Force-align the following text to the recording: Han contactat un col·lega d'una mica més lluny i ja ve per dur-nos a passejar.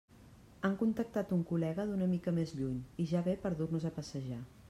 Han 0.69 0.77
contactat 0.79 1.33
un 1.37 1.43
col·lega 1.51 1.85
d'una 1.91 2.09
mica 2.15 2.35
més 2.39 2.55
lluny 2.61 2.81
i 3.03 3.07
ja 3.13 3.23
ve 3.29 3.35
per 3.47 3.55
dur-nos 3.61 3.89
a 3.91 3.93
passejar. 3.99 4.43